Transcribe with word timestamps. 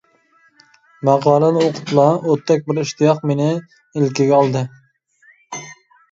ماقالىنى 1.09 1.59
ئۇقۇپلا 1.65 2.05
ئوتتەك 2.19 2.63
بىر 2.71 2.79
ئىشتىياق 2.83 3.21
مېنى 3.31 3.49
ئىلكىگە 3.59 4.39
ئالدى. 4.39 4.65